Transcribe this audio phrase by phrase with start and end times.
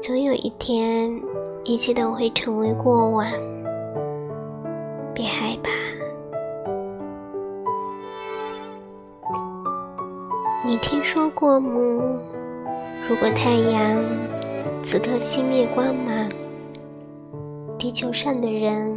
[0.00, 1.20] 总有一天，
[1.64, 3.26] 一切都会成为过往。
[5.14, 5.70] 别害怕。
[10.64, 11.78] 你听说过吗？
[13.08, 14.02] 如果太阳
[14.82, 16.28] 此刻熄灭光芒，
[17.78, 18.96] 地球上的人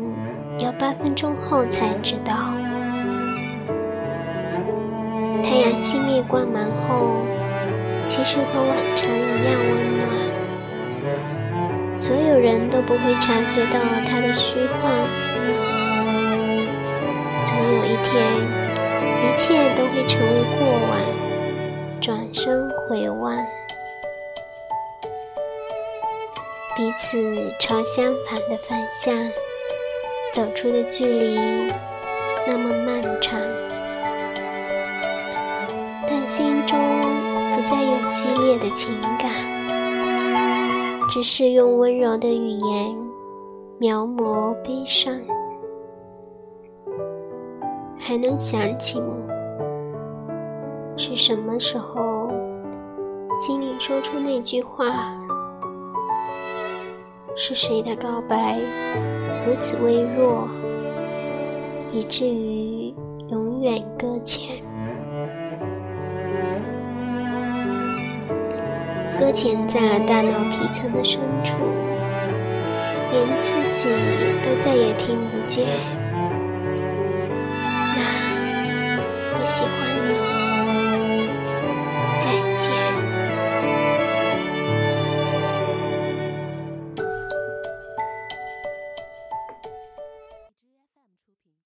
[0.59, 2.33] 要八分钟后才知道。
[5.43, 7.17] 太阳熄灭光芒后，
[8.07, 10.07] 其实和往常一样温暖，
[11.97, 14.91] 所有人都不会察觉到它的虚幻。
[17.45, 18.13] 总有一天，
[19.21, 20.91] 一切都会成为过往。
[22.01, 23.37] 转身回望，
[26.75, 29.31] 彼此朝相反的方向
[30.33, 31.37] 走出的距离
[32.45, 33.39] 那么漫长，
[36.25, 36.79] 心中
[37.53, 39.29] 不再有激烈的情感，
[41.09, 42.95] 只是用温柔的语言
[43.77, 45.13] 描摹悲伤，
[47.99, 49.03] 还能想起？
[50.95, 52.29] 是什么时候，
[53.37, 55.13] 心里说出那句话？
[57.35, 58.59] 是谁的告白
[59.45, 60.47] 如此微弱，
[61.91, 62.93] 以至于
[63.29, 64.63] 永远搁浅？
[69.19, 71.55] 搁浅在了大脑皮层的深处，
[73.11, 73.47] 连自
[73.77, 73.89] 己
[74.43, 75.65] 都再也听不见。
[77.95, 78.01] 那
[79.39, 79.92] 你喜欢？